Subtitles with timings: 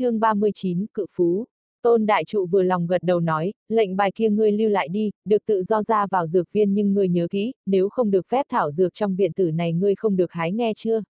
[0.00, 1.44] chương 39, cự phú.
[1.82, 5.10] Tôn đại trụ vừa lòng gật đầu nói, lệnh bài kia ngươi lưu lại đi,
[5.24, 8.46] được tự do ra vào dược viên nhưng ngươi nhớ kỹ, nếu không được phép
[8.48, 11.02] thảo dược trong viện tử này ngươi không được hái nghe chưa?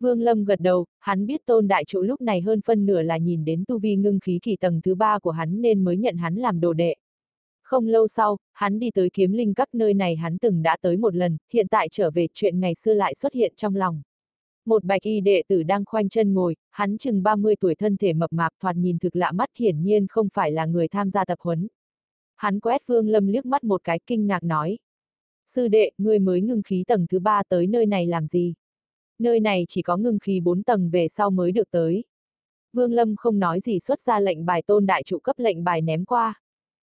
[0.00, 3.18] Vương Lâm gật đầu, hắn biết tôn đại trụ lúc này hơn phân nửa là
[3.18, 6.16] nhìn đến tu vi ngưng khí kỳ tầng thứ ba của hắn nên mới nhận
[6.16, 6.94] hắn làm đồ đệ.
[7.62, 10.96] Không lâu sau, hắn đi tới kiếm linh các nơi này hắn từng đã tới
[10.96, 14.02] một lần, hiện tại trở về chuyện ngày xưa lại xuất hiện trong lòng.
[14.66, 18.12] Một bạch y đệ tử đang khoanh chân ngồi, hắn chừng 30 tuổi thân thể
[18.12, 21.24] mập mạp thoạt nhìn thực lạ mắt hiển nhiên không phải là người tham gia
[21.24, 21.68] tập huấn.
[22.36, 24.78] Hắn quét Vương Lâm liếc mắt một cái kinh ngạc nói.
[25.46, 28.54] Sư đệ, ngươi mới ngưng khí tầng thứ ba tới nơi này làm gì?
[29.18, 32.04] Nơi này chỉ có ngưng khí 4 tầng về sau mới được tới.
[32.72, 35.80] Vương Lâm không nói gì xuất ra lệnh bài tôn đại trụ cấp lệnh bài
[35.80, 36.42] ném qua.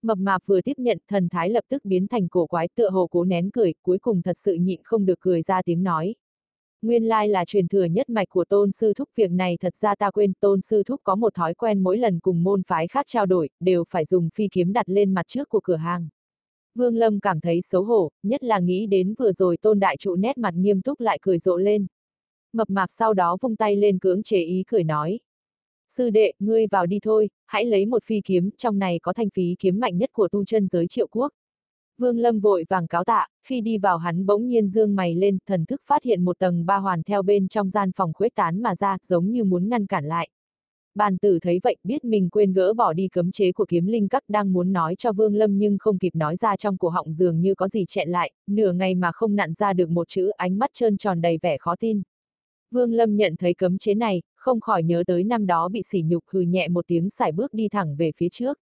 [0.01, 3.07] Mập mạp vừa tiếp nhận thần thái lập tức biến thành cổ quái tựa hồ
[3.11, 6.15] cố nén cười, cuối cùng thật sự nhịn không được cười ra tiếng nói.
[6.81, 9.95] Nguyên lai là truyền thừa nhất mạch của tôn sư thúc việc này thật ra
[9.95, 13.05] ta quên tôn sư thúc có một thói quen mỗi lần cùng môn phái khác
[13.09, 16.09] trao đổi, đều phải dùng phi kiếm đặt lên mặt trước của cửa hàng.
[16.75, 20.15] Vương Lâm cảm thấy xấu hổ, nhất là nghĩ đến vừa rồi tôn đại trụ
[20.15, 21.85] nét mặt nghiêm túc lại cười rộ lên.
[22.53, 25.19] Mập mạp sau đó vung tay lên cưỡng chế ý cười nói.
[25.89, 29.29] Sư đệ, ngươi vào đi thôi, hãy lấy một phi kiếm, trong này có thanh
[29.29, 31.31] phí kiếm mạnh nhất của tu chân giới triệu quốc.
[32.01, 35.37] Vương Lâm vội vàng cáo tạ, khi đi vào hắn bỗng nhiên dương mày lên,
[35.47, 38.61] thần thức phát hiện một tầng ba hoàn theo bên trong gian phòng khuếch tán
[38.61, 40.29] mà ra, giống như muốn ngăn cản lại.
[40.95, 44.07] Bàn tử thấy vậy, biết mình quên gỡ bỏ đi cấm chế của kiếm linh
[44.07, 47.13] các đang muốn nói cho Vương Lâm nhưng không kịp nói ra trong cổ họng
[47.13, 50.29] dường như có gì chẹn lại, nửa ngày mà không nặn ra được một chữ
[50.29, 52.01] ánh mắt trơn tròn đầy vẻ khó tin.
[52.71, 56.01] Vương Lâm nhận thấy cấm chế này, không khỏi nhớ tới năm đó bị sỉ
[56.01, 58.59] nhục hừ nhẹ một tiếng xài bước đi thẳng về phía trước.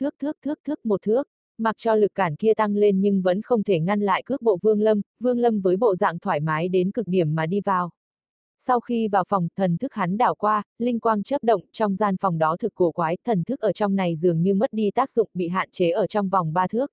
[0.00, 3.42] Thước thước thước thước một thước, mặc cho lực cản kia tăng lên nhưng vẫn
[3.42, 6.68] không thể ngăn lại cước bộ Vương Lâm, Vương Lâm với bộ dạng thoải mái
[6.68, 7.90] đến cực điểm mà đi vào.
[8.58, 12.16] Sau khi vào phòng, thần thức hắn đảo qua, linh quang chớp động, trong gian
[12.16, 15.10] phòng đó thực cổ quái, thần thức ở trong này dường như mất đi tác
[15.10, 16.92] dụng, bị hạn chế ở trong vòng ba thước.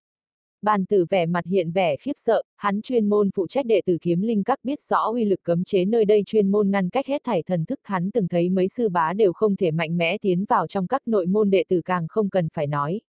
[0.61, 3.97] Bàn tử vẻ mặt hiện vẻ khiếp sợ, hắn chuyên môn phụ trách đệ tử
[4.01, 7.07] kiếm linh các biết rõ uy lực cấm chế nơi đây chuyên môn ngăn cách
[7.07, 10.17] hết thảy thần thức hắn từng thấy mấy sư bá đều không thể mạnh mẽ
[10.17, 13.01] tiến vào trong các nội môn đệ tử càng không cần phải nói.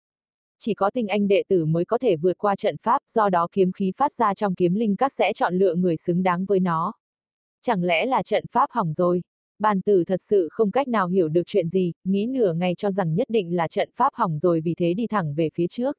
[0.66, 3.48] Chỉ có tinh anh đệ tử mới có thể vượt qua trận pháp, do đó
[3.52, 6.60] kiếm khí phát ra trong kiếm linh các sẽ chọn lựa người xứng đáng với
[6.60, 6.94] nó.
[7.62, 9.22] Chẳng lẽ là trận pháp hỏng rồi?
[9.60, 12.92] Bàn tử thật sự không cách nào hiểu được chuyện gì, nghĩ nửa ngày cho
[12.92, 15.98] rằng nhất định là trận pháp hỏng rồi vì thế đi thẳng về phía trước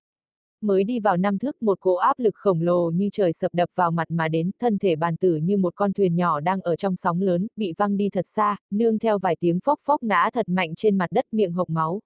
[0.64, 3.69] mới đi vào năm thước một cỗ áp lực khổng lồ như trời sập đập
[3.75, 6.76] vào mặt mà đến, thân thể bàn tử như một con thuyền nhỏ đang ở
[6.76, 10.31] trong sóng lớn, bị văng đi thật xa, nương theo vài tiếng phốc phốc ngã
[10.32, 12.00] thật mạnh trên mặt đất miệng hộc máu.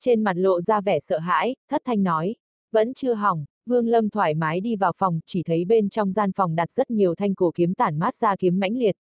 [0.00, 2.34] Trên mặt lộ ra vẻ sợ hãi, thất thanh nói,
[2.72, 6.32] vẫn chưa hỏng, Vương Lâm thoải mái đi vào phòng, chỉ thấy bên trong gian
[6.32, 8.96] phòng đặt rất nhiều thanh cổ kiếm tản mát ra kiếm mãnh liệt.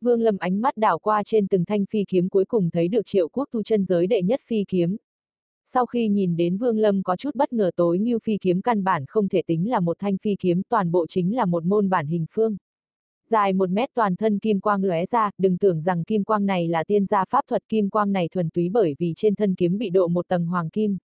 [0.00, 3.06] Vương Lâm ánh mắt đảo qua trên từng thanh phi kiếm cuối cùng thấy được
[3.06, 4.96] triệu quốc tu chân giới đệ nhất phi kiếm,
[5.70, 8.84] sau khi nhìn đến Vương Lâm có chút bất ngờ tối như phi kiếm căn
[8.84, 11.88] bản không thể tính là một thanh phi kiếm toàn bộ chính là một môn
[11.88, 12.56] bản hình phương.
[13.30, 16.68] Dài một mét toàn thân kim quang lóe ra, đừng tưởng rằng kim quang này
[16.68, 19.78] là tiên gia pháp thuật kim quang này thuần túy bởi vì trên thân kiếm
[19.78, 20.98] bị độ một tầng hoàng kim.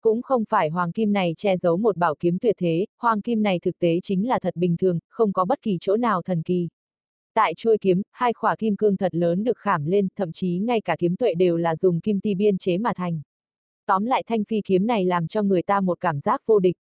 [0.00, 3.42] Cũng không phải hoàng kim này che giấu một bảo kiếm tuyệt thế, hoàng kim
[3.42, 6.42] này thực tế chính là thật bình thường, không có bất kỳ chỗ nào thần
[6.42, 6.68] kỳ.
[7.34, 10.80] Tại chuôi kiếm, hai khỏa kim cương thật lớn được khảm lên, thậm chí ngay
[10.80, 13.20] cả kiếm tuệ đều là dùng kim ti biên chế mà thành.
[13.86, 16.76] Tóm lại thanh phi kiếm này làm cho người ta một cảm giác vô địch.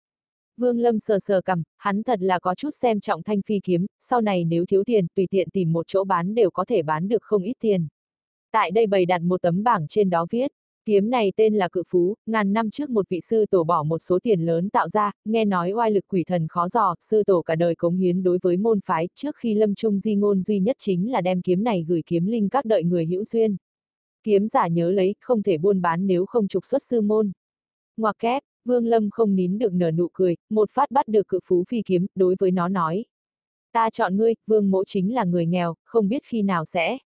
[0.61, 3.87] Vương Lâm sờ sờ cầm, hắn thật là có chút xem trọng thanh phi kiếm,
[4.01, 7.09] sau này nếu thiếu tiền, tùy tiện tìm một chỗ bán đều có thể bán
[7.09, 7.89] được không ít tiền.
[8.53, 10.53] Tại đây bày đặt một tấm bảng trên đó viết,
[10.85, 13.99] kiếm này tên là cự phú, ngàn năm trước một vị sư tổ bỏ một
[13.99, 17.43] số tiền lớn tạo ra, nghe nói oai lực quỷ thần khó dò, sư tổ
[17.43, 20.61] cả đời cống hiến đối với môn phái, trước khi lâm trung di ngôn duy
[20.61, 23.57] nhất chính là đem kiếm này gửi kiếm linh các đợi người hữu duyên.
[24.23, 27.33] Kiếm giả nhớ lấy, không thể buôn bán nếu không trục xuất sư môn.
[27.97, 31.39] Ngoặc kép, Vương Lâm không nín được nở nụ cười, một phát bắt được cự
[31.45, 33.05] phú phi kiếm, đối với nó nói.
[33.73, 36.99] Ta chọn ngươi, Vương mỗ chính là người nghèo, không biết khi nào sẽ.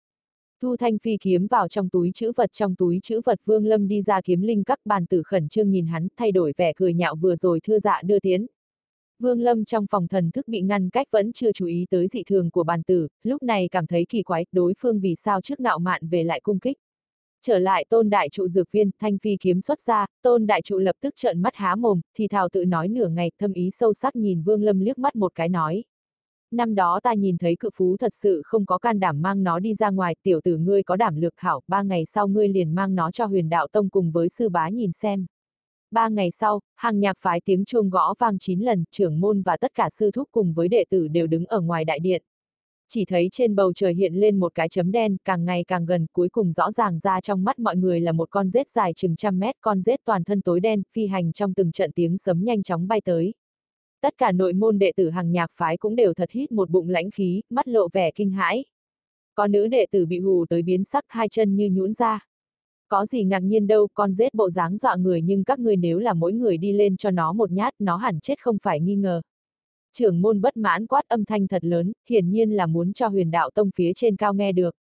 [0.63, 3.89] Thu thanh phi kiếm vào trong túi chữ vật trong túi chữ vật Vương Lâm
[3.89, 6.95] đi ra kiếm linh các bàn tử khẩn trương nhìn hắn, thay đổi vẻ cười
[6.95, 8.47] nhạo vừa rồi thưa dạ đưa tiến.
[9.19, 12.23] Vương Lâm trong phòng thần thức bị ngăn cách vẫn chưa chú ý tới dị
[12.27, 15.61] thường của bàn tử, lúc này cảm thấy kỳ quái, đối phương vì sao trước
[15.61, 16.79] ngạo mạn về lại cung kích.
[17.47, 20.79] Trở lại tôn đại trụ dược viên, thanh phi kiếm xuất ra, tôn đại trụ
[20.79, 23.95] lập tức trợn mắt há mồm, thì thào tự nói nửa ngày, thâm ý sâu
[23.95, 25.85] sắc nhìn vương lâm liếc mắt một cái nói.
[26.51, 29.59] Năm đó ta nhìn thấy cự phú thật sự không có can đảm mang nó
[29.59, 32.75] đi ra ngoài, tiểu tử ngươi có đảm lược hảo, ba ngày sau ngươi liền
[32.75, 35.27] mang nó cho huyền đạo tông cùng với sư bá nhìn xem.
[35.91, 39.57] Ba ngày sau, hàng nhạc phái tiếng chuông gõ vang chín lần, trưởng môn và
[39.57, 42.23] tất cả sư thúc cùng với đệ tử đều đứng ở ngoài đại điện
[42.95, 46.07] chỉ thấy trên bầu trời hiện lên một cái chấm đen, càng ngày càng gần,
[46.13, 49.17] cuối cùng rõ ràng ra trong mắt mọi người là một con rết dài chừng
[49.17, 52.45] trăm mét, con rết toàn thân tối đen, phi hành trong từng trận tiếng sấm
[52.45, 53.35] nhanh chóng bay tới.
[54.03, 56.89] Tất cả nội môn đệ tử hàng nhạc phái cũng đều thật hít một bụng
[56.89, 58.65] lãnh khí, mắt lộ vẻ kinh hãi.
[59.35, 62.27] Có nữ đệ tử bị hù tới biến sắc hai chân như nhũn ra.
[62.89, 65.99] Có gì ngạc nhiên đâu, con rết bộ dáng dọa người nhưng các người nếu
[65.99, 68.95] là mỗi người đi lên cho nó một nhát, nó hẳn chết không phải nghi
[68.95, 69.23] ngờ.
[69.99, 73.31] Trưởng môn bất mãn quát âm thanh thật lớn, hiển nhiên là muốn cho huyền
[73.31, 74.75] đạo tông phía trên cao nghe được.